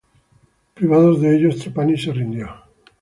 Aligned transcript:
Privados 0.77 1.21
de 1.21 1.35
ellos, 1.35 1.59
Trapani 1.59 1.95
se 1.95 2.11
rindió. 2.11 2.49